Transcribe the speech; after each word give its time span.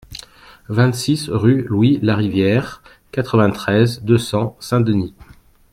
vingt-six 0.67 1.29
rue 1.29 1.61
Louis 1.69 1.99
Larivière, 2.01 2.81
quatre-vingt-treize, 3.11 4.01
deux 4.01 4.17
cents, 4.17 4.57
Saint-Denis 4.59 5.13